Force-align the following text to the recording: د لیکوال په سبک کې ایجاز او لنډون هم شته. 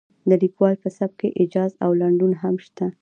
د 0.29 0.31
لیکوال 0.43 0.75
په 0.83 0.89
سبک 0.97 1.15
کې 1.21 1.35
ایجاز 1.39 1.71
او 1.83 1.89
لنډون 2.01 2.31
هم 2.41 2.55
شته. 2.65 2.85